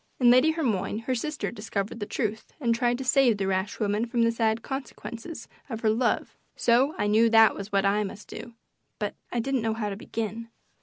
[0.19, 4.07] In Lady Hermione her sister discovered the truth and tried to save the rash woman
[4.07, 8.27] from the sad consequences of her love, so I knew that was what I must
[8.27, 8.55] do,
[8.97, 10.49] but I didn't know how to begin.